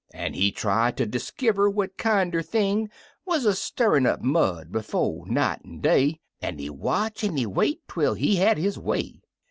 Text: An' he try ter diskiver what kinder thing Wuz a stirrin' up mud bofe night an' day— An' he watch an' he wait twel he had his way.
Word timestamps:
An' 0.15 0.33
he 0.33 0.51
try 0.51 0.89
ter 0.89 1.05
diskiver 1.05 1.69
what 1.71 1.95
kinder 1.95 2.41
thing 2.41 2.89
Wuz 3.23 3.45
a 3.45 3.53
stirrin' 3.53 4.07
up 4.07 4.19
mud 4.23 4.71
bofe 4.71 5.27
night 5.27 5.59
an' 5.63 5.79
day— 5.79 6.19
An' 6.41 6.57
he 6.57 6.71
watch 6.71 7.23
an' 7.23 7.37
he 7.37 7.45
wait 7.45 7.87
twel 7.87 8.15
he 8.15 8.37
had 8.37 8.57
his 8.57 8.79
way. 8.79 9.21